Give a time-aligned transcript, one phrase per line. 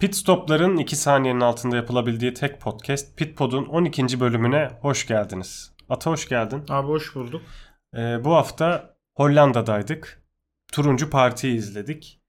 [0.00, 4.20] Pit stopların 2 saniyenin altında yapılabildiği tek podcast Pitpod'un 12.
[4.20, 5.72] bölümüne hoş geldiniz.
[5.88, 6.64] Ata hoş geldin.
[6.68, 7.42] Abi hoş bulduk.
[7.94, 10.22] Ee, bu hafta Hollanda'daydık.
[10.72, 12.20] Turuncu Parti'yi izledik.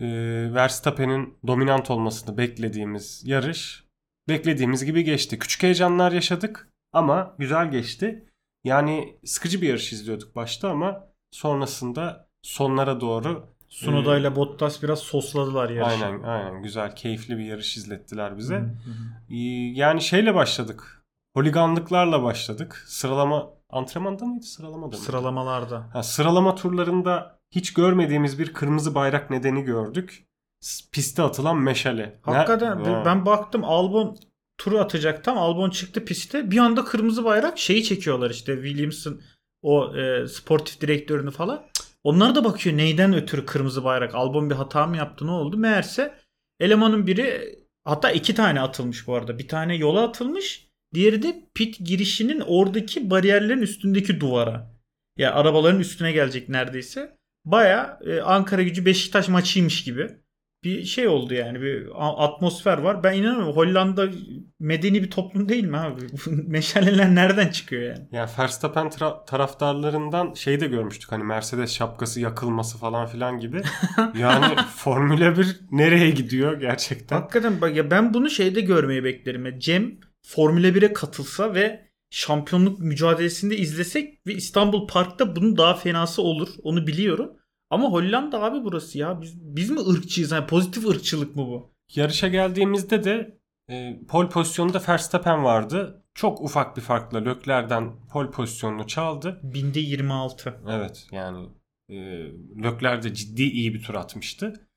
[0.00, 3.84] Ee, Verstappen'in dominant olmasını beklediğimiz yarış
[4.28, 5.38] beklediğimiz gibi geçti.
[5.38, 8.28] Küçük heyecanlar yaşadık ama güzel geçti.
[8.64, 15.70] Yani sıkıcı bir yarış izliyorduk başta ama sonrasında sonlara doğru Sunoda ile Bottas biraz sosladılar
[15.70, 16.04] yarışı.
[16.04, 18.54] Aynen aynen güzel keyifli bir yarış izlettiler bize.
[18.56, 19.34] Hı hı.
[19.34, 19.36] Ee,
[19.74, 21.04] Yani şeyle başladık.
[21.36, 22.84] Holiganlıklarla başladık.
[22.86, 24.96] Sıralama antrenmanda mıydı sıralamada mıydı?
[24.96, 25.88] Sıralamalarda.
[25.92, 30.26] Ha, sıralama turlarında hiç görmediğimiz bir kırmızı bayrak nedeni gördük.
[30.92, 32.20] Piste atılan meşale.
[32.22, 33.02] Hakikaten Ne- Ha.
[33.06, 34.16] ben baktım Albon
[34.58, 36.50] turu atacak tam Albon çıktı piste.
[36.50, 39.22] Bir anda kırmızı bayrak şeyi çekiyorlar işte Williams'ın
[39.62, 41.62] o e, sportif direktörünü falan.
[41.74, 44.14] Cık, Onlar da bakıyor neyden ötürü kırmızı bayrak.
[44.14, 45.56] Albon bir hata mı yaptı ne oldu?
[45.56, 46.14] Meğerse
[46.60, 49.38] elemanın biri hatta iki tane atılmış bu arada.
[49.38, 50.68] Bir tane yola atılmış.
[50.94, 54.74] Diğeri de pit girişinin oradaki bariyerlerin üstündeki duvara.
[55.18, 57.16] Ya arabaların üstüne gelecek neredeyse.
[57.44, 60.23] Baya Ankara gücü Beşiktaş maçıymış gibi
[60.64, 61.88] bir şey oldu yani bir
[62.24, 63.02] atmosfer var.
[63.04, 64.08] Ben inanamıyorum Hollanda
[64.60, 66.00] medeni bir toplum değil mi abi?
[66.46, 68.08] Meşaleler nereden çıkıyor yani?
[68.12, 73.62] Ya Verstappen tra- taraftarlarından şey de görmüştük hani Mercedes şapkası yakılması falan filan gibi.
[74.18, 77.16] Yani Formula 1 nereye gidiyor gerçekten?
[77.16, 79.46] Hakikaten bak ya ben bunu şeyde görmeyi beklerim.
[79.46, 86.22] Ya Cem Formula 1'e katılsa ve şampiyonluk mücadelesinde izlesek ve İstanbul Park'ta bunun daha fenası
[86.22, 86.48] olur.
[86.62, 87.30] Onu biliyorum.
[87.74, 89.20] Ama Hollanda abi burası ya.
[89.20, 90.32] Biz, biz mi ırkçıyız?
[90.32, 91.70] Yani pozitif ırkçılık mı bu?
[91.94, 93.38] Yarışa geldiğimizde de
[93.70, 96.02] e, pol pozisyonunda Verstappen vardı.
[96.14, 99.40] Çok ufak bir farkla Lökler'den pol pozisyonunu çaldı.
[99.42, 100.60] Binde 26.
[100.68, 101.48] Evet yani
[101.88, 101.96] e,
[102.62, 104.68] Lökler de ciddi iyi bir tur atmıştı.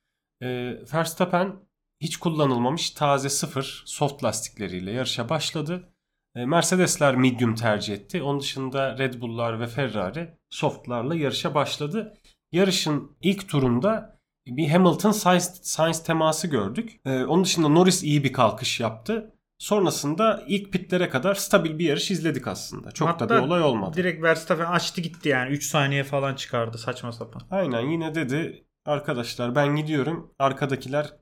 [0.41, 0.47] E,
[0.93, 1.55] Verstappen
[2.01, 5.89] hiç kullanılmamış taze sıfır soft lastikleriyle yarışa başladı.
[6.35, 8.21] E, Mercedesler medium tercih etti.
[8.21, 12.13] Onun dışında Red Bull'lar ve Ferrari softlarla yarışa başladı.
[12.51, 16.99] Yarışın ilk turunda bir Hamilton Sainz, Sainz teması gördük.
[17.05, 19.33] E, onun dışında Norris iyi bir kalkış yaptı.
[19.57, 22.91] Sonrasında ilk pitlere kadar stabil bir yarış izledik aslında.
[22.91, 23.97] Çok Hatta da bir olay olmadı.
[23.97, 25.51] Direkt Verstappen açtı gitti yani.
[25.51, 27.41] 3 saniye falan çıkardı saçma sapan.
[27.51, 31.13] Aynen yine dedi arkadaşlar ben gidiyorum arkadakiler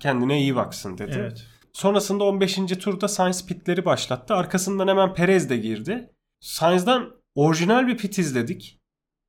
[0.00, 1.16] kendine iyi baksın dedi.
[1.18, 1.46] Evet.
[1.72, 2.56] Sonrasında 15.
[2.56, 4.34] turda Sainz pitleri başlattı.
[4.34, 6.10] Arkasından hemen Perez de girdi.
[6.40, 8.75] Sainz'dan orijinal bir pit izledik.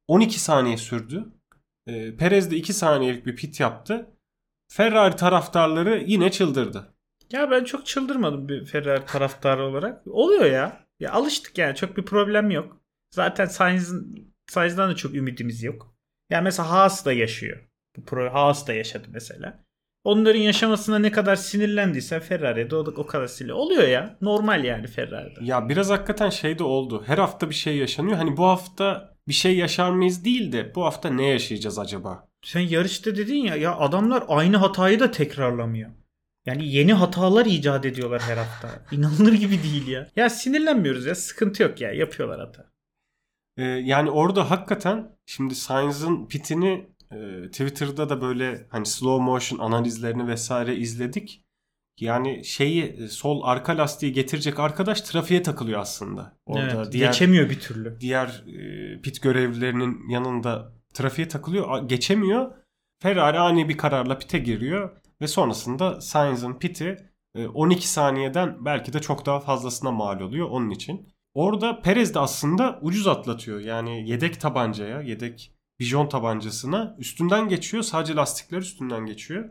[0.07, 1.25] 12 saniye sürdü.
[1.87, 4.09] Ee, Perez de 2 saniyelik bir pit yaptı.
[4.71, 6.93] Ferrari taraftarları yine çıldırdı.
[7.31, 10.07] Ya ben çok çıldırmadım bir Ferrari taraftarı olarak.
[10.07, 10.87] Oluyor ya.
[10.99, 11.75] Ya alıştık yani.
[11.75, 12.81] Çok bir problem yok.
[13.15, 15.95] Zaten Sainz'ın Sainz'dan da çok ümidimiz yok.
[16.29, 17.69] Yani mesela Haas da yaşıyor.
[17.97, 19.63] Bu pro Haas da yaşadı mesela.
[20.03, 23.53] Onların yaşamasına ne kadar sinirlendiysen Ferrari'de o, o kadar sinirli.
[23.53, 24.17] Oluyor ya.
[24.21, 25.39] Normal yani Ferrari'de.
[25.41, 27.03] Ya biraz hakikaten şey de oldu.
[27.07, 28.17] Her hafta bir şey yaşanıyor.
[28.17, 32.27] Hani bu hafta bir şey yaşar mıyız değil de bu hafta ne yaşayacağız acaba?
[32.41, 35.91] Sen yarışta dedin ya ya adamlar aynı hatayı da tekrarlamıyor.
[36.45, 38.69] Yani yeni hatalar icat ediyorlar her hafta.
[38.95, 40.07] İnanılır gibi değil ya.
[40.15, 41.15] Ya sinirlenmiyoruz ya.
[41.15, 41.91] Sıkıntı yok ya.
[41.91, 42.71] Yapıyorlar hata.
[43.57, 50.27] Ee, yani orada hakikaten şimdi Sainz'ın pitini e, Twitter'da da böyle hani slow motion analizlerini
[50.27, 51.43] vesaire izledik.
[51.99, 56.37] Yani şeyi e, sol arka lastiği getirecek arkadaş trafiğe takılıyor aslında.
[56.45, 57.97] Orada Evet, diğer Geçemiyor bir türlü.
[57.99, 62.51] diğer e, pit görevlilerinin yanında trafiğe takılıyor, geçemiyor.
[63.01, 66.97] Ferrari ani bir kararla pite giriyor ve sonrasında Sainz'ın piti
[67.35, 71.09] e, 12 saniyeden belki de çok daha fazlasına mal oluyor onun için.
[71.33, 73.59] Orada Perez de aslında ucuz atlatıyor.
[73.59, 77.83] Yani yedek tabancaya, yedek bijon tabancasına üstünden geçiyor.
[77.83, 79.49] Sadece lastikler üstünden geçiyor.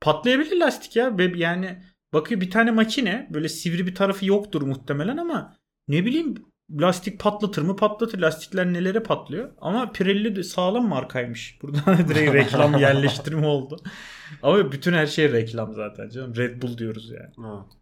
[0.00, 1.18] Patlayabilir lastik ya.
[1.18, 5.56] Ve Yani bakıyor bir tane makine böyle sivri bir tarafı yoktur muhtemelen ama
[5.88, 6.34] ne bileyim
[6.70, 8.18] lastik patlatır mı patlatır.
[8.18, 9.52] Lastikler nelere patlıyor.
[9.60, 11.58] Ama Pirelli de sağlam markaymış.
[11.62, 13.76] Buradan direkt reklam yerleştirme oldu.
[14.42, 16.36] Ama bütün her şey reklam zaten canım.
[16.36, 17.50] Red Bull diyoruz yani.
[17.50, 17.72] Evet.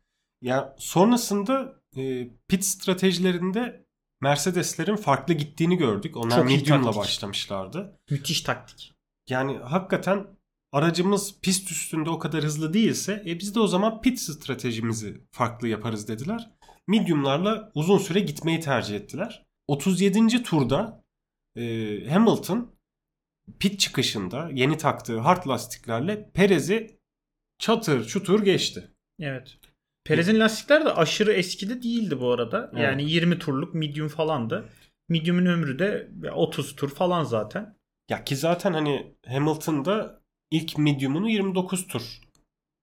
[0.42, 3.84] Ya sonrasında e, pit stratejilerinde
[4.24, 6.16] Mercedeslerin farklı gittiğini gördük.
[6.16, 7.98] Onlar Çok medium'la başlamışlardı.
[8.10, 8.94] Müthiş taktik.
[9.28, 10.26] Yani hakikaten
[10.74, 15.68] aracımız pist üstünde o kadar hızlı değilse e biz de o zaman pit stratejimizi farklı
[15.68, 16.50] yaparız dediler.
[16.86, 19.44] Medium'larla uzun süre gitmeyi tercih ettiler.
[19.68, 20.42] 37.
[20.42, 21.04] turda
[21.56, 21.62] e,
[22.08, 22.74] Hamilton
[23.58, 26.98] pit çıkışında yeni taktığı hard lastiklerle Perez'i
[27.58, 28.90] çatır çutur geçti.
[29.20, 29.58] Evet.
[30.04, 32.70] Perez'in lastikler de aşırı eskide değildi bu arada.
[32.72, 32.82] Evet.
[32.82, 34.68] Yani 20 turluk medium falandı.
[35.08, 37.76] Medium'un ömrü de 30 tur falan zaten.
[38.10, 40.23] Ya ki zaten hani Hamilton'da
[40.54, 42.20] ilk medium'unu 29 tur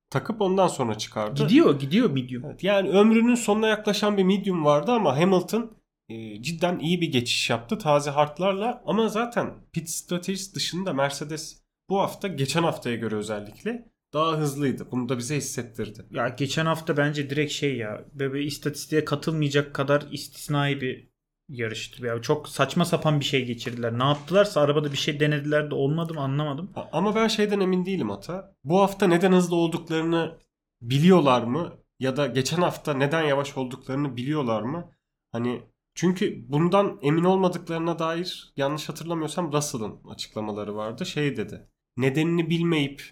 [0.10, 1.44] takıp ondan sonra çıkardı.
[1.44, 2.46] Gidiyor gidiyor medium.
[2.46, 5.72] Evet, yani ömrünün sonuna yaklaşan bir medium vardı ama Hamilton
[6.10, 12.00] e, cidden iyi bir geçiş yaptı taze hartlarla ama zaten pit stratejisi dışında Mercedes bu
[12.00, 14.92] hafta geçen haftaya göre özellikle daha hızlıydı.
[14.92, 16.06] Bunu da bize hissettirdi.
[16.12, 21.11] Ya geçen hafta bence direkt şey ya böyle istatistiğe katılmayacak kadar istisnai bir
[21.52, 22.06] yarıştı.
[22.06, 24.00] Ya çok saçma sapan bir şey geçirdiler.
[24.00, 26.72] Ne yaptılarsa arabada bir şey denediler de olmadı mı anlamadım.
[26.92, 28.56] Ama ben şeyden emin değilim hata.
[28.64, 30.38] Bu hafta neden hızlı olduklarını
[30.82, 31.74] biliyorlar mı?
[32.00, 34.92] Ya da geçen hafta neden yavaş olduklarını biliyorlar mı?
[35.32, 35.62] Hani
[35.96, 41.06] çünkü bundan emin olmadıklarına dair yanlış hatırlamıyorsam Russell'ın açıklamaları vardı.
[41.06, 41.68] Şey dedi.
[41.98, 43.04] Nedenini bilmeyip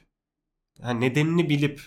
[0.80, 1.82] yani nedenini bilip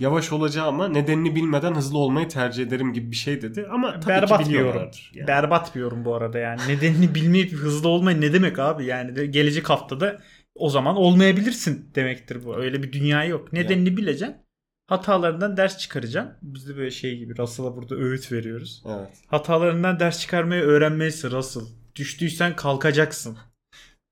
[0.00, 3.66] yavaş olacağım ama nedenini bilmeden hızlı olmayı tercih ederim gibi bir şey dedi.
[3.70, 4.90] Ama tabii Berbat ki bir yorum.
[5.14, 5.28] Yani.
[5.28, 6.60] Berbat bir yorum bu arada yani.
[6.68, 8.84] Nedenini bilmeyip hızlı olmayı ne demek abi?
[8.84, 10.20] Yani de gelecek haftada
[10.54, 12.56] o zaman olmayabilirsin demektir bu.
[12.56, 13.52] Öyle bir dünya yok.
[13.52, 14.36] Nedenini bileceksin.
[14.86, 16.34] Hatalarından ders çıkaracaksın.
[16.42, 18.82] Biz de böyle şey gibi Russell'a burada öğüt veriyoruz.
[18.86, 19.08] Evet.
[19.26, 21.62] Hatalarından ders çıkarmayı öğrenmelisin Russell.
[21.96, 23.38] Düştüysen kalkacaksın.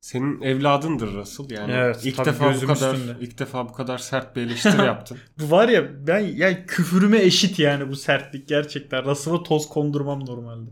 [0.07, 1.73] Senin evladındır Russell yani.
[1.73, 3.17] Evet, ilk defa bu kadar üstünde.
[3.21, 5.19] ilk defa bu kadar sert bir eleştiri yaptın.
[5.39, 9.05] Bu var ya ben yani küfürüme eşit yani bu sertlik gerçekten.
[9.05, 10.71] Russell'a toz kondurmam normalde.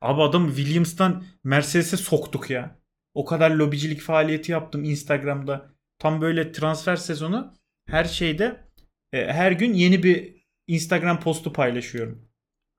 [0.00, 2.78] Abi adam Williams'tan Mercedes'e soktuk ya.
[3.14, 5.70] O kadar lobicilik faaliyeti yaptım Instagram'da.
[5.98, 7.54] Tam böyle transfer sezonu
[7.86, 8.64] her şeyde
[9.12, 12.28] e, her gün yeni bir Instagram postu paylaşıyorum.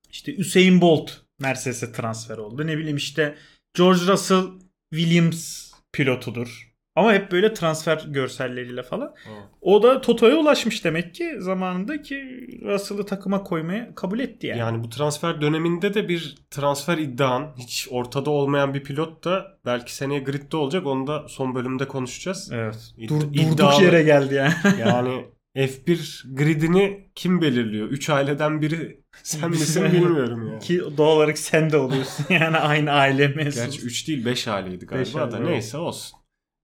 [0.09, 2.67] İşte Usain Bolt Mercedes'e transfer oldu.
[2.67, 3.35] Ne bileyim işte
[3.73, 4.45] George Russell
[4.93, 6.75] Williams pilotudur.
[6.95, 9.13] Ama hep böyle transfer görselleriyle falan.
[9.27, 9.37] Evet.
[9.61, 14.59] O da Toto'ya ulaşmış demek ki zamanında ki Russell'ı takıma koymaya kabul etti yani.
[14.59, 19.95] Yani bu transfer döneminde de bir transfer iddian hiç ortada olmayan bir pilot da belki
[19.95, 20.85] seneye gridde olacak.
[20.85, 22.51] Onu da son bölümde konuşacağız.
[22.53, 22.93] Evet.
[22.97, 23.83] İd- Dur, durduk iddialı.
[23.83, 24.53] yere geldi yani.
[24.79, 25.25] Yani
[25.55, 27.87] F1 gridini kim belirliyor?
[27.87, 30.59] Üç aileden biri sen misin bilmiyorum ya.
[30.59, 32.25] Ki doğal olarak sen de oluyorsun.
[32.33, 33.63] yani aynı aile mensubu.
[33.65, 35.49] Gerçi 3 değil 5 aileydi galiba Beş aile, da evet.
[35.49, 36.19] neyse olsun.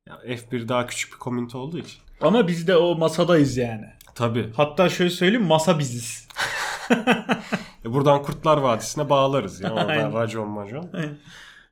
[0.10, 2.00] Ya F1 daha küçük bir komünite olduğu için.
[2.22, 3.86] Ama biz de o masadayız yani.
[4.16, 4.50] Tabii.
[4.56, 6.28] Hatta şöyle söyleyeyim masa biziz.
[7.86, 9.74] E buradan Kurtlar Vadisi'ne bağlarız ya.
[9.74, 10.14] Orada Aynen.
[10.14, 10.92] racon macon.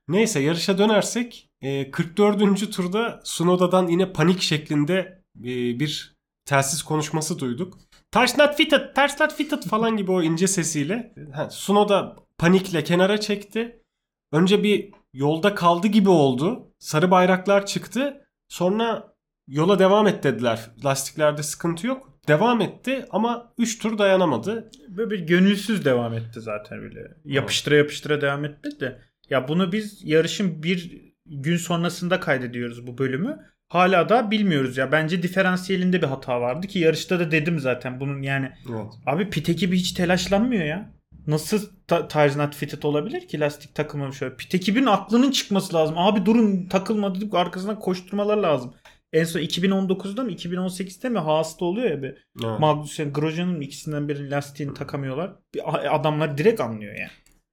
[0.07, 2.71] Neyse yarışa dönersek e, 44.
[2.71, 6.19] turda Sunoda'dan yine panik şeklinde e, bir
[6.49, 7.77] telsiz konuşması duyduk.
[8.11, 11.13] Ters not fitted, ters not fitted falan gibi o ince sesiyle.
[11.33, 13.83] Ha, Sunoda panikle kenara çekti.
[14.31, 16.73] Önce bir yolda kaldı gibi oldu.
[16.79, 18.25] Sarı bayraklar çıktı.
[18.47, 19.13] Sonra
[19.47, 20.71] yola devam et dediler.
[20.85, 22.19] Lastiklerde sıkıntı yok.
[22.27, 24.71] Devam etti ama 3 tur dayanamadı.
[24.87, 26.99] Böyle bir gönülsüz devam etti zaten öyle.
[27.25, 29.01] Yapıştıra yapıştıra devam etti de.
[29.29, 33.39] Ya bunu biz yarışın bir gün sonrasında kaydediyoruz bu bölümü.
[33.69, 34.92] Hala da bilmiyoruz ya.
[34.92, 38.51] Bence diferansiyelinde bir hata vardı ki yarışta da dedim zaten bunun yani.
[38.69, 38.94] Evet.
[39.06, 40.92] Abi pit ekibi hiç telaşlanmıyor ya.
[41.27, 44.36] Nasıl ta- tires not fitted olabilir ki lastik takımı şöyle.
[44.36, 45.98] Pit ekibin aklının çıkması lazım.
[45.98, 48.74] Abi durun takılmadı deyip arkasından koşturmalar lazım.
[49.13, 52.10] En son 2019'da mı 2018'de mi Haas'ta oluyor ya bir.
[52.45, 52.60] Evet.
[52.60, 55.31] Magnussen, Grosjean'ın ikisinden birinin lastiğini takamıyorlar.
[55.56, 57.10] Bir- Adamlar direkt anlıyor yani.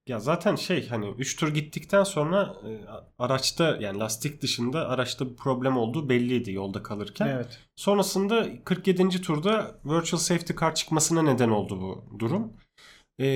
[0.08, 2.70] Ya zaten şey hani 3 tur gittikten sonra e,
[3.18, 7.26] araçta yani lastik dışında araçta bir problem olduğu belliydi yolda kalırken.
[7.28, 7.60] Evet.
[7.76, 9.08] Sonrasında 47.
[9.08, 12.52] turda virtual safety car çıkmasına neden oldu bu durum.
[13.18, 13.26] E,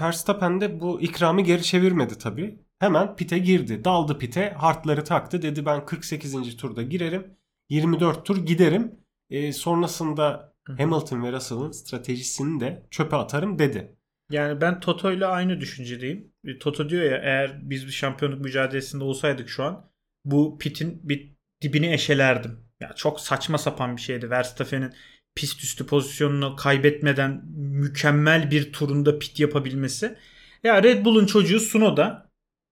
[0.00, 2.58] Verstappen de bu ikramı geri çevirmedi tabii.
[2.78, 3.84] Hemen pite girdi.
[3.84, 4.50] Daldı pite.
[4.50, 5.42] Hartları taktı.
[5.42, 6.56] Dedi ben 48.
[6.56, 7.36] turda girerim.
[7.70, 8.92] 24 tur giderim.
[9.30, 10.48] E, sonrasında.
[10.78, 13.97] Hamilton ve Russell'ın stratejisini de çöpe atarım dedi.
[14.30, 16.32] Yani ben Toto ile aynı düşüncedeyim.
[16.60, 19.90] Toto diyor ya eğer biz bir şampiyonluk mücadelesinde olsaydık şu an
[20.24, 21.32] bu pitin bir
[21.62, 22.64] dibini eşelerdim.
[22.80, 24.30] Ya çok saçma sapan bir şeydi.
[24.30, 24.92] Verstappen'in
[25.34, 30.16] pist üstü pozisyonunu kaybetmeden mükemmel bir turunda pit yapabilmesi.
[30.64, 32.30] Ya Red Bull'un çocuğu Sunoda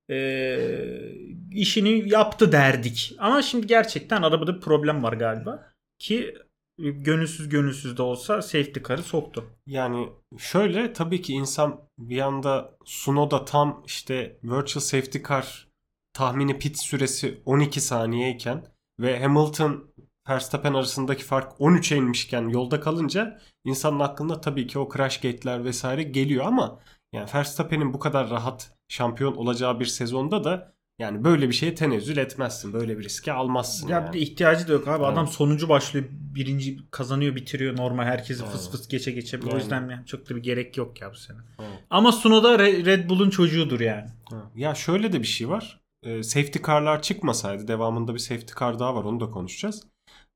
[0.09, 1.13] eee
[1.53, 3.15] işini yaptı derdik.
[3.19, 5.73] Ama şimdi gerçekten arabada bir problem var galiba.
[5.99, 6.35] Ki
[6.79, 9.45] gönülsüz gönülsüz de olsa safety car'ı soktu.
[9.67, 15.69] Yani şöyle tabii ki insan bir anda Sunoda tam işte virtual safety car
[16.13, 18.65] tahmini pit süresi 12 saniyeyken
[19.01, 19.95] ve Hamilton
[20.29, 26.03] Verstappen arasındaki fark 13'e inmişken yolda kalınca insanın aklına tabii ki o crash gate'ler vesaire
[26.03, 26.81] geliyor ama
[27.13, 32.17] yani Verstappen'in bu kadar rahat şampiyon olacağı bir sezonda da yani böyle bir şeye tenezzül
[32.17, 32.73] etmezsin.
[32.73, 33.89] Böyle bir riske almazsın.
[33.89, 34.09] Ya yani.
[34.09, 35.05] bir de ihtiyacı da yok abi.
[35.05, 35.13] Evet.
[35.13, 36.07] Adam sonuncu başlıyor.
[36.37, 38.05] Birinci kazanıyor bitiriyor normal.
[38.05, 39.39] Herkesi fıs fıs geçe geçe.
[39.39, 39.55] O Yani.
[39.61, 41.39] yüzden yani çok da bir gerek yok ya bu sene.
[41.61, 41.71] Evet.
[41.91, 44.09] Ama Sunoda Re- Red Bull'un çocuğudur yani.
[44.31, 45.81] Ha, Ya şöyle de bir şey var.
[46.03, 49.83] Ee, safety car'lar çıkmasaydı devamında bir safety car daha var onu da konuşacağız.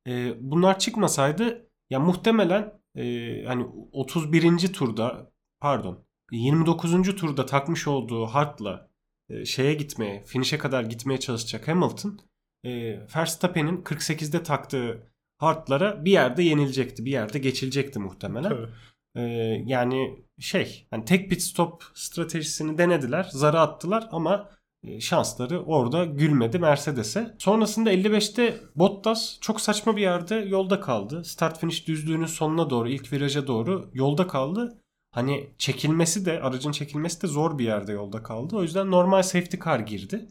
[0.09, 3.05] Ee, bunlar çıkmasaydı ya muhtemelen e,
[3.47, 4.73] hani 31.
[4.73, 5.31] turda
[5.61, 7.15] pardon 29.
[7.17, 8.89] turda takmış olduğu hardla
[9.31, 12.21] e, şeye gitmeye, finish'e kadar gitmeye çalışacak Hamilton
[12.65, 12.71] e,
[13.17, 15.10] Verstappen'in 48'de taktığı
[15.41, 17.05] hardlara bir yerde yenilecekti.
[17.05, 18.49] Bir yerde geçilecekti muhtemelen.
[18.49, 18.69] Tabii.
[19.15, 19.21] E,
[19.67, 23.29] yani şey hani tek pit stop stratejisini denediler.
[23.33, 24.51] Zarı attılar ama
[24.85, 27.35] e, şansları orada gülmedi Mercedes'e.
[27.39, 31.25] Sonrasında 55'te Bottas çok saçma bir yerde yolda kaldı.
[31.25, 34.79] Start finish düzlüğünün sonuna doğru ilk viraja doğru yolda kaldı.
[35.13, 38.57] Hani çekilmesi de aracın çekilmesi de zor bir yerde yolda kaldı.
[38.57, 40.29] O yüzden normal safety car girdi.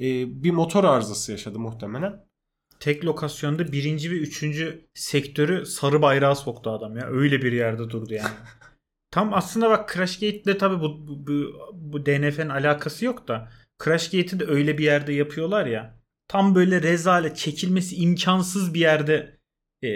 [0.00, 0.06] E,
[0.42, 2.25] bir motor arızası yaşadı muhtemelen.
[2.80, 7.06] Tek lokasyonda birinci ve üçüncü sektörü sarı bayrağı soktu adam ya.
[7.06, 8.34] Öyle bir yerde durdu yani.
[9.10, 13.48] Tam aslında bak Crashgate'le tabii bu, bu, bu, bu DNF'nin alakası yok da
[13.84, 16.00] Crashgate'i de öyle bir yerde yapıyorlar ya.
[16.28, 19.38] Tam böyle rezalet çekilmesi imkansız bir yerde
[19.84, 19.88] e,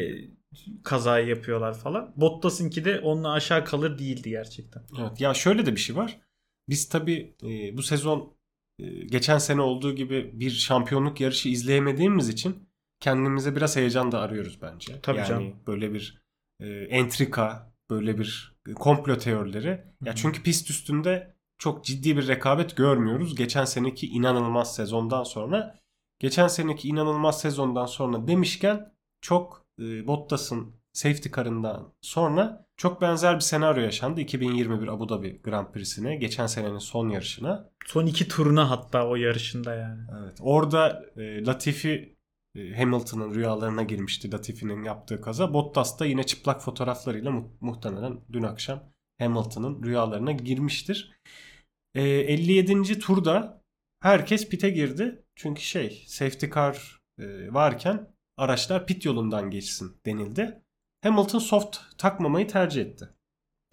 [0.84, 2.12] kazayı yapıyorlar falan.
[2.16, 4.82] Bottas'ınki de onunla aşağı kalır değildi gerçekten.
[5.00, 6.20] Evet ya şöyle de bir şey var.
[6.68, 8.36] Biz tabii e, bu sezon
[8.78, 12.69] e, geçen sene olduğu gibi bir şampiyonluk yarışı izleyemediğimiz için
[13.00, 15.00] kendimize biraz heyecan da arıyoruz bence.
[15.02, 15.56] Tabii yani canım.
[15.66, 16.22] böyle bir
[16.60, 19.84] e, entrika, böyle bir komplo teorileri.
[20.04, 23.34] Ya çünkü pist üstünde çok ciddi bir rekabet görmüyoruz.
[23.34, 25.78] Geçen seneki inanılmaz sezondan sonra.
[26.18, 33.40] Geçen seneki inanılmaz sezondan sonra demişken çok e, Bottas'ın safety car'ından sonra çok benzer bir
[33.40, 36.16] senaryo yaşandı 2021 Abu Dhabi Grand Prix'sine.
[36.16, 37.70] Geçen senenin son yarışına.
[37.86, 40.00] Son iki turuna hatta o yarışında yani.
[40.22, 40.38] Evet.
[40.40, 42.16] Orada e, Latifi e,
[42.76, 45.54] Hamilton'ın rüyalarına girmişti Latifi'nin yaptığı kaza.
[45.54, 51.12] Bottas da yine çıplak fotoğraflarıyla mu- muhtemelen dün akşam Hamilton'ın rüyalarına girmiştir.
[51.94, 52.98] E, 57.
[52.98, 53.62] turda
[54.02, 55.22] herkes pite girdi.
[55.36, 60.62] Çünkü şey safety car e, varken araçlar pit yolundan geçsin denildi.
[61.02, 63.08] Hamilton soft takmamayı tercih etti.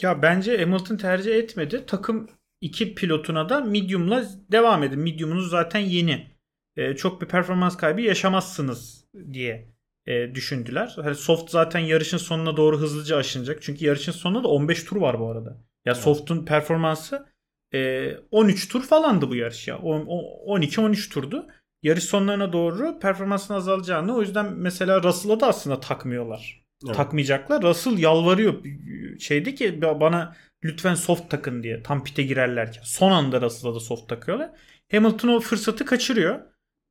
[0.02, 1.84] Ya bence Hamilton tercih etmedi.
[1.88, 2.30] Takım
[2.62, 5.00] iki pilotuna da medium'la devam edin.
[5.00, 6.37] Medium'unuz zaten yeni.
[6.78, 9.74] Ee, çok bir performans kaybı yaşamazsınız diye
[10.06, 10.94] e, düşündüler.
[11.04, 13.62] Hani soft zaten yarışın sonuna doğru hızlıca aşınacak.
[13.62, 15.50] Çünkü yarışın sonunda da 15 tur var bu arada.
[15.50, 15.98] Ya Evet.
[15.98, 17.26] soft'un performansı
[17.74, 19.78] e, 13 tur falandı bu yarış ya.
[19.78, 21.48] O- o- 12-13 turdu.
[21.84, 26.96] Yarış sonlarına doğru performansın azalacağını o yüzden mesela Russell'a da aslında takmıyorlar Evet.
[26.96, 27.64] takmayacaklar.
[27.64, 28.54] Russell yalvarıyor
[29.20, 32.82] şeydi ki bana lütfen soft takın diye tam pite girerlerken.
[32.86, 34.50] Son anda Russell'a da soft takıyorlar.
[34.92, 36.40] Hamilton o fırsatı kaçırıyor.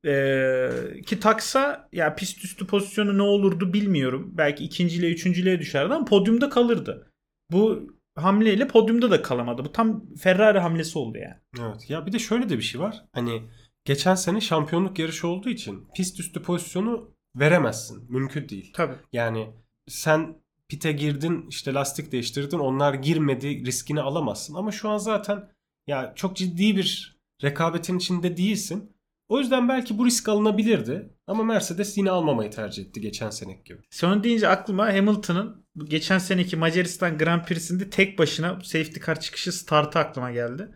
[0.07, 4.31] Ee, ki taksa ya pist üstü pozisyonu ne olurdu bilmiyorum.
[4.37, 7.11] Belki ikinciliğe üçüncülüğe düşerdi ama podyumda kalırdı.
[7.51, 9.65] Bu hamleyle podyumda da kalamadı.
[9.65, 11.35] Bu tam Ferrari hamlesi oldu yani.
[11.59, 11.89] Evet.
[11.89, 13.05] Ya bir de şöyle de bir şey var.
[13.13, 13.43] Hani
[13.85, 18.05] geçen sene şampiyonluk yarışı olduğu için pist üstü pozisyonu veremezsin.
[18.09, 18.73] Mümkün değil.
[18.73, 18.95] Tabii.
[19.13, 19.53] Yani
[19.87, 20.35] sen
[20.67, 24.55] pite girdin işte lastik değiştirdin onlar girmedi riskini alamazsın.
[24.55, 25.49] Ama şu an zaten
[25.87, 28.96] ya çok ciddi bir rekabetin içinde değilsin.
[29.29, 31.09] O yüzden belki bu risk alınabilirdi.
[31.27, 33.79] Ama Mercedes yine almamayı tercih etti geçen seneki gibi.
[33.89, 39.99] Son deyince aklıma Hamilton'ın geçen seneki Macaristan Grand Prix'sinde tek başına safety car çıkışı startı
[39.99, 40.69] aklıma geldi.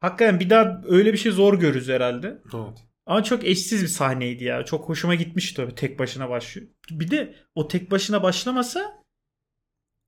[0.00, 2.42] Hakikaten bir daha öyle bir şey zor görürüz herhalde.
[2.54, 2.78] Evet.
[3.06, 4.64] Ama çok eşsiz bir sahneydi ya.
[4.64, 6.68] Çok hoşuma gitmişti tabii tek başına başlıyor.
[6.90, 9.02] Bir de o tek başına başlamasa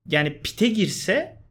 [0.06, 1.44] yani pite girse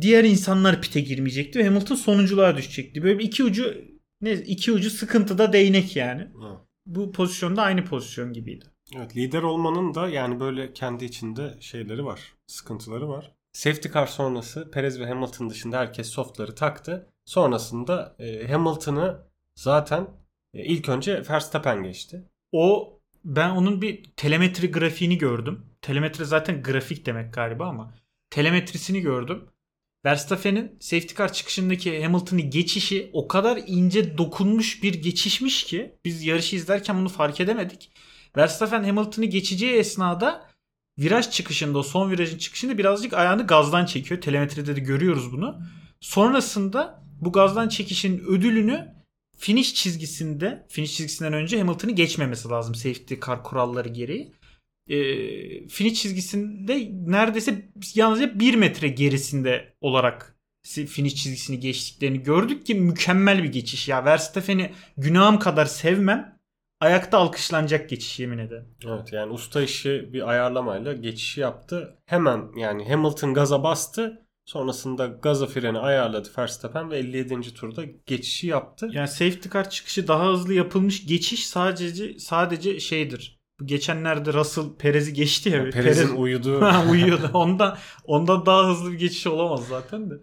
[0.00, 3.02] diğer insanlar pite girmeyecekti ve Hamilton sonunculuğa düşecekti.
[3.02, 3.74] Böyle bir iki ucu
[4.20, 6.20] ne iki ucu sıkıntıda değnek yani.
[6.20, 6.58] Evet.
[6.86, 8.64] Bu pozisyonda aynı pozisyon gibiydi.
[8.96, 12.34] Evet lider olmanın da yani böyle kendi içinde şeyleri var.
[12.46, 13.32] Sıkıntıları var.
[13.52, 17.06] Safety car sonrası Perez ve Hamilton dışında herkes softları taktı.
[17.24, 19.18] Sonrasında e, Hamilton'ı
[19.54, 20.08] zaten
[20.54, 22.24] e, ilk önce Verstappen geçti.
[22.52, 25.66] O ben onun bir telemetri grafiğini gördüm.
[25.82, 27.94] Telemetri zaten grafik demek galiba ama
[28.30, 29.48] telemetrisini gördüm.
[30.04, 36.56] Verstappen'in safety car çıkışındaki Hamilton'ı geçişi o kadar ince dokunmuş bir geçişmiş ki biz yarışı
[36.56, 37.90] izlerken bunu fark edemedik.
[38.36, 40.48] Verstappen Hamilton'ı geçeceği esnada
[40.98, 44.20] viraj çıkışında o son virajın çıkışında birazcık ayağını gazdan çekiyor.
[44.20, 45.58] Telemetride de görüyoruz bunu.
[46.00, 48.94] Sonrasında bu gazdan çekişin ödülünü
[49.38, 54.32] finish çizgisinde finish çizgisinden önce Hamilton'ı geçmemesi lazım safety car kuralları gereği.
[54.88, 63.42] Ee, finish çizgisinde neredeyse yalnızca 1 metre gerisinde olarak finish çizgisini geçtiklerini gördük ki mükemmel
[63.42, 64.04] bir geçiş ya.
[64.04, 66.38] Verstappen'i günahım kadar sevmem.
[66.80, 68.68] Ayakta alkışlanacak geçiş yemin ederim.
[68.86, 71.98] Evet yani usta işi bir ayarlamayla geçişi yaptı.
[72.06, 74.28] Hemen yani Hamilton gaza bastı.
[74.44, 77.54] Sonrasında gazı freni ayarladı Verstappen ve 57.
[77.54, 78.90] turda geçişi yaptı.
[78.92, 83.37] Yani safety car çıkışı daha hızlı yapılmış geçiş sadece sadece şeydir.
[83.64, 85.70] Geçenlerde Russell Perez'i geçti ya.
[85.70, 87.30] Perez'in uyuduğu Ha, uyuyordu.
[87.34, 90.14] Ondan ondan daha hızlı bir geçiş olamaz zaten de.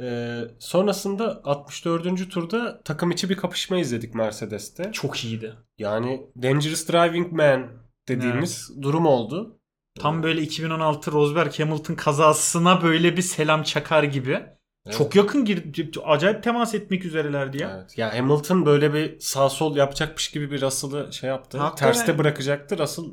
[0.00, 2.30] Ee, sonrasında 64.
[2.30, 4.92] turda takım içi bir kapışma izledik Mercedes'te.
[4.92, 5.54] Çok iyiydi.
[5.78, 7.68] Yani Dangerous Driving Man
[8.08, 9.58] dediğimiz durum oldu.
[9.98, 14.42] Tam böyle 2016 Rosberg Hamilton kazasına böyle bir selam çakar gibi.
[14.86, 14.98] Evet.
[14.98, 15.90] Çok yakın girdi.
[16.04, 17.76] Acayip temas etmek üzerelerdi ya.
[17.80, 17.98] Evet.
[17.98, 21.58] Ya Hamilton böyle bir sağ sol yapacakmış gibi bir Russell'ı şey yaptı.
[21.58, 21.92] Hakikaten.
[21.92, 22.78] Terste bırakacaktı.
[22.78, 23.04] Russell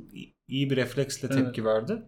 [0.48, 1.46] iyi bir refleksle Evet.
[1.46, 2.02] tepki verdi.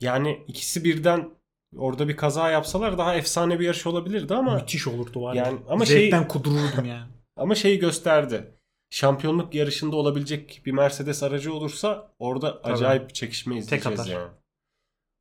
[0.00, 1.30] Yani ikisi birden
[1.76, 5.62] orada bir kaza yapsalar daha efsane bir yarış olabilirdi ama Müthiş olurdu var Yani ya.
[5.68, 7.10] ama şey- Zevkten kudururdum yani.
[7.36, 8.54] ama şeyi gösterdi.
[8.90, 14.12] Şampiyonluk yarışında olabilecek bir Mercedes aracı olursa orada acayip bir çekişme izleyeceğiz atar.
[14.12, 14.30] yani.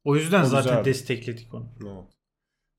[0.04, 0.86] O yüzden O zaten güzeldi.
[0.86, 1.66] destekledik onu.
[1.82, 2.14] Evet.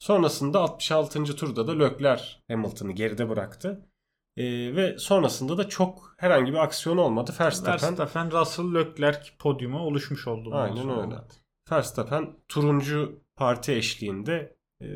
[0.02, 1.24] Sonrasında 66.
[1.24, 3.88] turda da Leclerc Hamilton'ı geride bıraktı.
[4.36, 4.44] Ee,
[4.76, 7.32] ve sonrasında da çok herhangi bir aksiyon olmadı.
[7.40, 10.50] Verstappen, Verstappen, Russell, Leclerc podyuma oluşmuş oldu.
[10.54, 11.14] Aynen öyle.
[11.72, 14.86] Verstappen turuncu parti eşliğinde e,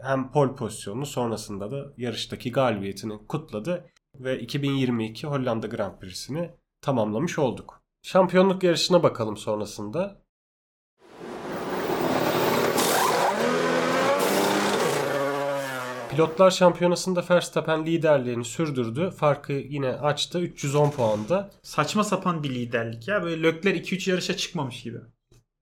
[0.00, 7.82] hem pol pozisyonunu sonrasında da yarıştaki galibiyetini kutladı ve 2022 Hollanda Grand Prix'sini tamamlamış olduk.
[8.02, 10.21] Şampiyonluk yarışına bakalım sonrasında.
[16.12, 19.10] Pilotlar Şampiyonası'nda Verstappen liderliğini sürdürdü.
[19.10, 21.50] Farkı yine açtı 310 puanda.
[21.62, 23.22] Saçma sapan bir liderlik ya.
[23.22, 24.98] Böyle Leclerc 2-3 yarışa çıkmamış gibi.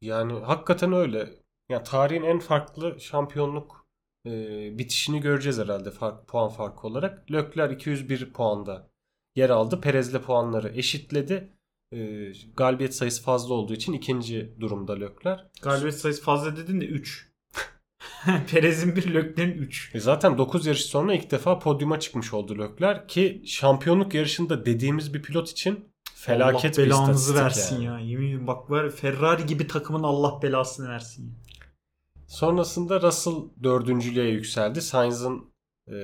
[0.01, 1.31] Yani hakikaten öyle.
[1.69, 3.87] Ya tarihin en farklı şampiyonluk
[4.27, 4.31] e,
[4.79, 7.33] bitişini göreceğiz herhalde fark, puan farkı olarak.
[7.33, 8.91] Leclerc 201 puanda
[9.37, 9.81] yer aldı.
[9.81, 11.49] Perez'le puanları eşitledi.
[11.93, 15.43] E, galibiyet sayısı fazla olduğu için ikinci durumda Leclerc.
[15.63, 17.30] Galibiyet sayısı fazla dedin de 3.
[18.51, 19.95] Perez'in 1, Leclerc'in 3.
[19.95, 25.15] E zaten 9 yarış sonra ilk defa podyuma çıkmış oldu Leclerc ki şampiyonluk yarışında dediğimiz
[25.15, 25.85] bir pilot için
[26.15, 27.85] felaket Allah bir belanızı versin yani.
[27.85, 28.11] ya.
[28.11, 31.35] Yemin ediyorum bak var Ferrari gibi takımın Allah belasını versin ya.
[32.27, 34.83] Sonrasında Russell dördüncülüğe yükseldi.
[34.83, 35.53] Sainz'ın
[35.89, 35.97] e,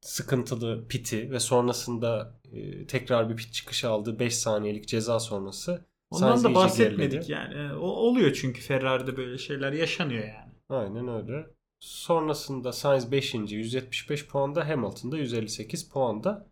[0.00, 6.28] sıkıntılı piti ve sonrasında e, tekrar bir pit çıkışı aldığı 5 saniyelik ceza sonrası Ondan
[6.28, 7.32] Sainz da bahsetmedik geriledi.
[7.32, 7.74] yani.
[7.74, 10.52] O oluyor çünkü Ferrari'de böyle şeyler yaşanıyor yani.
[10.68, 11.46] Aynen öyle.
[11.80, 13.34] Sonrasında Sainz 5.
[13.34, 16.46] 175 puanda, Hamilton da 158 puanda.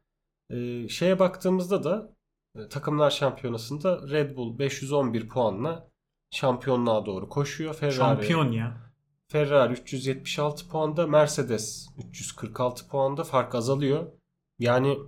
[0.50, 2.16] E, şeye baktığımızda da
[2.59, 5.90] e, takımlar şampiyonasında Red Bull 511 puanla
[6.31, 7.74] şampiyonluğa doğru koşuyor.
[7.74, 8.92] Ferrari Şampiyon ya.
[9.29, 14.07] Ferrari 376 puanda, Mercedes 346 puanda fark azalıyor.
[14.59, 14.98] Yani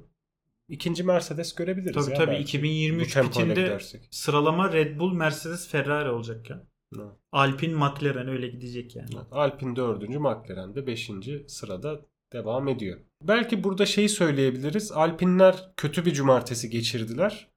[0.68, 2.42] ikinci Mercedes görebiliriz Tabii ya tabii belki.
[2.42, 4.09] 2023 Bu tempoyla bitinde gidersek.
[4.11, 6.66] sıralama Red Bull, Mercedes, Ferrari olacak ya.
[6.96, 7.12] Evet.
[7.33, 9.11] Alpine, McLaren öyle gidecek yani.
[9.14, 9.27] Evet.
[9.33, 10.09] Alpine 4.
[10.09, 11.11] McLaren de 5.
[11.46, 12.01] sırada
[12.33, 13.01] devam ediyor.
[13.22, 14.92] Belki burada şeyi söyleyebiliriz.
[14.92, 17.48] Alpinler kötü bir cumartesi geçirdiler.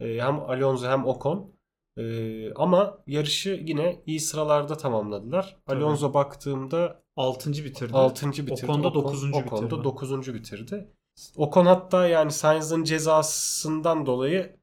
[0.00, 1.52] Ee, hem Alonso hem Ocon.
[1.98, 5.56] Ee, ama yarışı yine iyi sıralarda tamamladılar.
[5.66, 5.84] Tabii.
[5.84, 7.50] Alonso baktığımda 6.
[7.50, 7.92] bitirdi.
[7.92, 8.26] 6.
[8.30, 8.52] bitirdi.
[8.64, 9.84] Ocon'da Ocon- dokuzuncu Ocon'da bitirdi.
[9.84, 10.34] 9.
[10.34, 10.88] bitirdi.
[11.36, 14.59] Ocon hatta yani Sainz'ın cezasından dolayı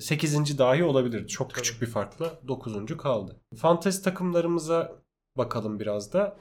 [0.00, 0.58] 8.
[0.58, 1.28] dahi olabilirdi.
[1.28, 1.58] Çok Tabii.
[1.62, 2.96] küçük bir farkla 9.
[2.96, 3.36] kaldı.
[3.56, 4.92] Fantezi takımlarımıza
[5.38, 6.36] bakalım biraz da.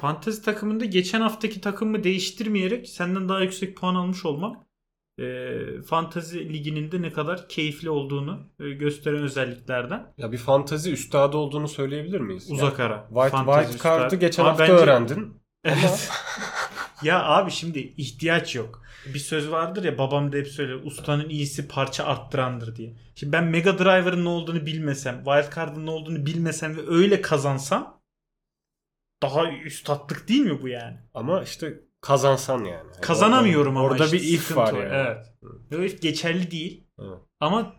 [0.00, 4.64] Fantezi takımında geçen haftaki takımı değiştirmeyerek senden daha yüksek puan almış olmam
[5.18, 5.52] e,
[5.86, 10.12] Fantezi liginin de ne kadar keyifli olduğunu e, gösteren özelliklerden.
[10.18, 12.50] Ya bir fantazi üstadı olduğunu söyleyebilir miyiz?
[12.50, 13.08] Uzak Ya, ara.
[13.08, 15.34] White, White Card'ı geçen Ama hafta bence- öğrendin.
[15.64, 16.10] Evet.
[17.02, 18.82] ya abi şimdi ihtiyaç yok.
[19.14, 22.96] Bir söz vardır ya babam da hep söyler ustanın iyisi parça arttırandır diye.
[23.14, 28.00] Şimdi ben Mega Driver'ın ne olduğunu bilmesem, Wildcard'ın ne olduğunu bilmesem ve öyle kazansam
[29.22, 30.96] daha üstatlık değil mi bu yani?
[31.14, 32.68] Ama işte kazansan yani.
[32.70, 34.88] Yani Kazanamıyorum orada, ama Orada işte bir if var yani.
[34.92, 35.26] Evet.
[35.70, 36.84] Ve o if geçerli değil.
[37.00, 37.18] Evet.
[37.40, 37.72] Ama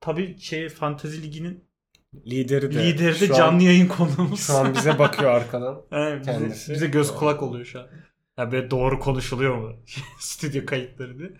[0.00, 1.64] tabii şey Fantezi Ligi'nin
[2.26, 2.84] Lideri de.
[2.86, 4.46] lideri de şu an- canlı yayın konuğumuz.
[4.46, 5.82] Şu an bize bakıyor arkadan.
[5.92, 6.72] Evet, bize, kendisi.
[6.72, 7.18] bize göz Evet.
[7.18, 7.86] kulak oluyor şu an.
[8.38, 9.72] Ya be doğru konuşuluyor mu?
[10.18, 11.32] Stüdyo kayıtlarını.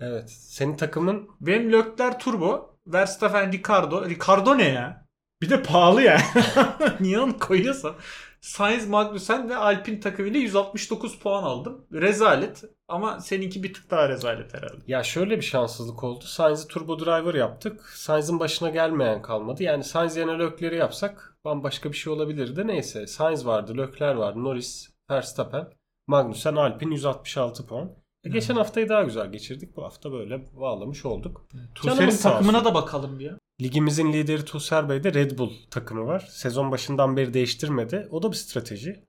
[0.00, 0.30] Evet.
[0.30, 4.08] Senin takımın Benim Leclerc Turbo, Verstappen Ricardo.
[4.08, 5.06] Ricardo ne ya?
[5.42, 6.20] Bir de pahalı ya.
[7.00, 7.94] Niye onu koyuyorsa?
[8.40, 11.86] Sainz Magnussen ve Alpine takımıyla 169 puan aldım.
[11.92, 12.64] Rezalet.
[12.88, 14.82] Ama seninki bir tık daha rezalet herhalde.
[14.86, 16.24] Ya şöyle bir şanssızlık oldu.
[16.24, 17.80] Sainz'i turbo driver yaptık.
[17.94, 19.62] Sainz'in başına gelmeyen kalmadı.
[19.62, 22.66] Yani Sainz yerine Leclerc'i yapsak bambaşka bir şey olabilirdi.
[22.66, 25.68] Neyse Sainz vardı, Leclerc vardı, Norris, Verstappen,
[26.10, 27.90] Magnussen, Alpine 166 puan.
[28.24, 29.76] E, Geçen haftayı daha güzel geçirdik.
[29.76, 31.46] Bu hafta böyle bağlamış olduk.
[31.74, 32.70] Tuser'in Canımız sağ takımına olsun.
[32.70, 33.38] da bakalım bir ya.
[33.60, 36.26] Ligimizin lideri Tuğser Bey'de Red Bull takımı var.
[36.30, 38.08] Sezon başından beri değiştirmedi.
[38.10, 39.04] O da bir strateji.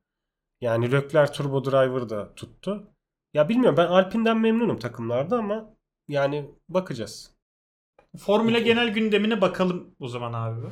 [0.62, 2.88] Yani Leclerc Turbo Driver da tuttu.
[3.34, 5.74] Ya bilmiyorum ben Alpine'den memnunum takımlarda ama
[6.08, 7.32] yani bakacağız.
[8.18, 10.68] Formula genel gündemine bakalım o zaman abi.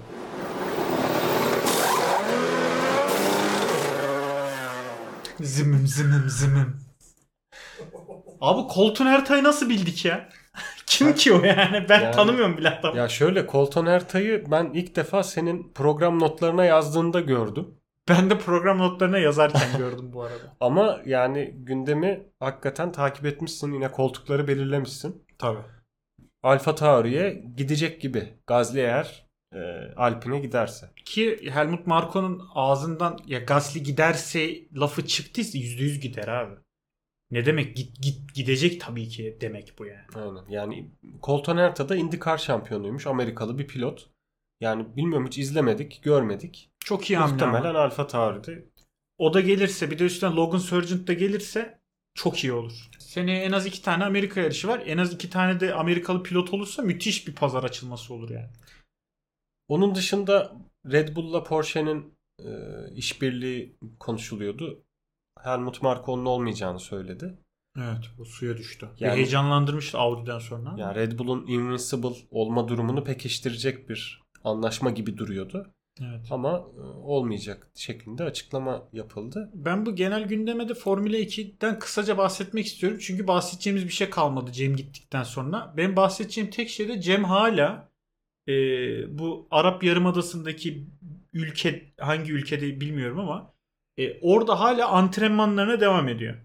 [5.42, 6.80] Zımım zımım zımım.
[8.42, 10.30] Abi Colton Herta'yı nasıl bildik ya?
[10.86, 11.86] Kim ki o yani?
[11.90, 12.98] Ben Yani- tanımıyorum bile adamı.
[12.98, 17.68] Ya şöyle Colton Herta'yı ben ilk defa senin program notlarına yazdığında gördüm.
[18.10, 20.56] Ben de program notlarına yazarken gördüm bu arada.
[20.60, 23.74] Ama yani gündemi hakikaten takip etmişsin.
[23.74, 25.24] Yine koltukları belirlemişsin.
[25.38, 25.60] Tabii.
[26.44, 28.34] Alfa Tauri'ye gidecek gibi.
[28.48, 29.60] Gazli eğer e,
[29.96, 30.90] Alpine giderse.
[31.06, 36.56] Ki Helmut Marko'nun ağzından ya Gasly giderse lafı çıktıysa %100 gider abi.
[37.32, 40.06] Ne demek git, git gidecek tabii ki demek bu yani.
[40.16, 40.46] Aynen.
[40.50, 40.92] Yani
[41.24, 43.08] Colton Herta da IndyCar şampiyonuymuş.
[43.08, 44.10] Amerikalı bir pilot.
[44.62, 46.72] Yani bilmiyorum hiç izlemedik, görmedik.
[46.80, 47.76] Çok iyi hamle Muhtemelen.
[47.76, 48.66] Alfa Tauri'de.
[49.18, 51.80] O da gelirse bir de üstten Logan Sargent da gelirse
[52.14, 52.90] çok iyi olur.
[53.00, 54.82] Seneye en az iki tane Amerika yarışı var.
[54.86, 58.50] En az iki tane de Amerikalı pilot olursa müthiş bir pazar açılması olur yani.
[59.70, 60.52] Onun dışında
[60.92, 62.50] Red Bull'la Porsche'nin e,
[62.96, 64.84] işbirliği konuşuluyordu.
[65.40, 67.38] Helmut Marko onun olmayacağını söyledi.
[67.78, 68.90] Evet bu suya düştü.
[69.00, 70.76] Yani- heyecanlandırmıştı Audi'den sonra.
[70.78, 75.74] Yani Red Bull'un invincible olma durumunu pekiştirecek bir anlaşma gibi duruyordu.
[76.02, 76.28] Evet.
[76.32, 79.52] Ama e, olmayacak şeklinde açıklama yapıldı.
[79.54, 82.98] Ben bu genel gündeme de Formula 2'den kısaca bahsetmek istiyorum.
[83.02, 85.74] Çünkü bahsedeceğimiz bir şey kalmadı Cem gittikten sonra.
[85.78, 87.89] Ben bahsedeceğim tek şey de Cem hala
[88.50, 88.54] e,
[89.20, 90.88] bu Arap Yarımadası'ndaki
[91.34, 93.54] ülke hangi ülkede bilmiyorum ama
[93.98, 96.36] e, orada hala antrenmanlarına devam ediyor.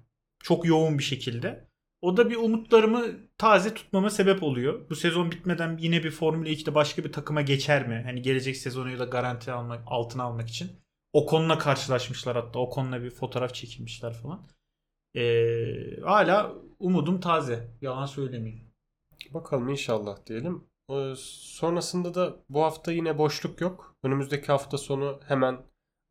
[0.42, 1.68] Çok yoğun bir şekilde.
[2.00, 3.04] O da bir umutlarımı
[3.38, 4.90] taze tutmama sebep oluyor.
[4.90, 8.02] Bu sezon bitmeden yine bir Formula 2'de başka bir takıma geçer mi?
[8.04, 10.70] Hani gelecek sezonu da garanti almak, altına almak için.
[11.12, 12.58] Ocon'la karşılaşmışlar hatta.
[12.58, 14.46] Ocon'la bir fotoğraf çekilmişler falan.
[15.16, 17.68] Ee, hala umudum taze.
[17.80, 18.64] Yalan söylemeyeyim.
[19.30, 20.64] Bakalım inşallah diyelim.
[20.90, 23.96] E, sonrasında da bu hafta yine boşluk yok.
[24.02, 25.62] Önümüzdeki hafta sonu hemen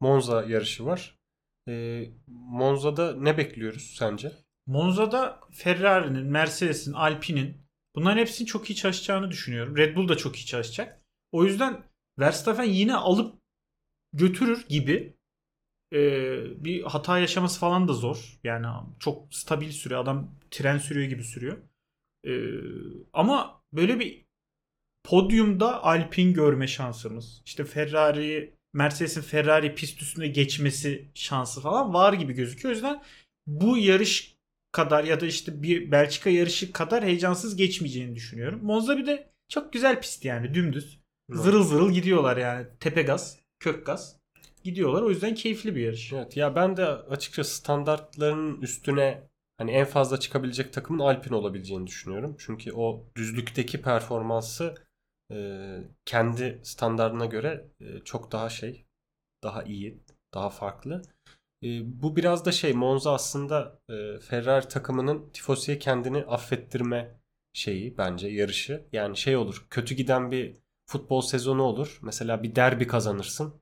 [0.02, 1.20] Monza yarışı var.
[1.70, 4.32] E, Monza'da ne bekliyoruz sence?
[4.68, 7.58] Monza'da Ferrari'nin, Mercedes'in, Alpine'in
[7.96, 9.78] bunların hepsinin çok iyi çalışacağını düşünüyorum.
[9.78, 11.02] Red Bull da çok iyi çalışacak.
[11.32, 11.84] O yüzden
[12.20, 13.42] Verstappen yine alıp
[14.14, 15.14] götürür gibi
[15.94, 18.40] Ee, bir hata yaşaması falan da zor.
[18.44, 18.68] Yani
[19.00, 20.02] çok stabil sürüyor.
[20.02, 21.58] Adam tren sürüyor gibi sürüyor.
[22.26, 22.32] Ee,
[23.14, 24.26] ama böyle bir
[25.04, 27.42] podyumda Alpine görme şansımız.
[27.46, 32.72] İşte Ferrari, Mercedes'in Ferrari pist üstüne geçmesi şansı falan var gibi gözüküyor.
[32.72, 33.04] O yüzden
[33.48, 34.38] bu yarış
[34.72, 38.60] kadar ya da işte bir Belçika yarışı kadar heyecansız geçmeyeceğini düşünüyorum.
[38.63, 41.00] Monza bir de çok güzel pist yani dümdüz.
[41.30, 42.68] Zırıl zırıl gidiyorlar yani.
[42.80, 44.20] Tepe gaz, kök gaz.
[44.63, 45.02] Gidiyorlar.
[45.02, 46.13] O yüzden keyifli bir yarış.
[46.13, 49.22] Evet ya ben de açıkçası standartların üstüne
[49.58, 52.36] hani en fazla çıkabilecek takımın Alpine olabileceğini düşünüyorum.
[52.39, 54.76] Çünkü o düzlükteki performansı
[56.06, 57.68] kendi standartına göre
[58.06, 58.86] çok daha şey,
[59.44, 61.02] daha iyi, daha farklı.
[61.84, 67.20] Bu biraz da şey Monza aslında e, Ferrari takımının tifosiye kendini affettirme
[67.54, 68.86] şeyi bence yarışı.
[68.92, 72.00] Yani şey olur kötü giden bir futbol sezonu olur.
[72.02, 73.62] Mesela bir derbi kazanırsın.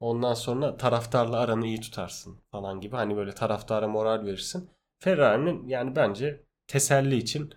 [0.00, 2.96] Ondan sonra taraftarla aranı iyi tutarsın falan gibi.
[2.96, 4.70] Hani böyle taraftara moral verirsin.
[4.98, 7.54] Ferrari'nin yani bence teselli için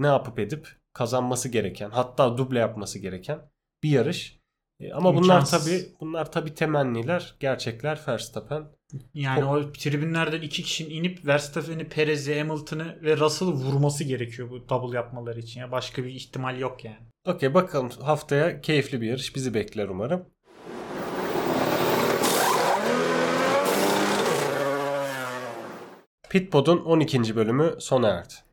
[0.00, 3.40] ne yapıp edip kazanması gereken hatta duble yapması gereken
[3.82, 4.40] bir yarış.
[4.80, 5.64] E, ama bunlar İmkansız.
[5.64, 8.64] tabi bunlar tabi temenniler, gerçekler Verstappen.
[9.14, 14.96] Yani o tribünlerden iki kişinin inip Verstappen'i, Perez'i, Hamilton'ı ve Russell'ı vurması gerekiyor bu double
[14.96, 15.60] yapmaları için.
[15.60, 17.06] Ya başka bir ihtimal yok yani.
[17.26, 20.26] Okey bakalım haftaya keyifli bir yarış bizi bekler umarım.
[26.30, 27.36] Pitpod'un 12.
[27.36, 28.45] bölümü sona erdi.